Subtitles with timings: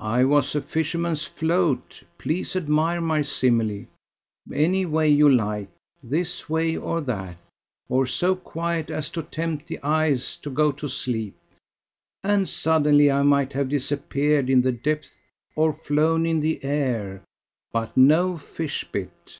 [0.00, 3.86] "I was a fisherman's float: please admire my simile;
[4.52, 5.68] any way you like,
[6.02, 7.36] this way or that,
[7.88, 11.36] or so quiet as to tempt the eyes to go to sleep.
[12.24, 15.14] And suddenly I might have disappeared in the depths,
[15.54, 17.22] or flown in the air.
[17.70, 19.38] But no fish bit."